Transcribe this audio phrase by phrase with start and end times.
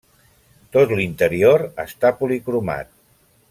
[0.77, 2.95] Tot l'interior està policromat.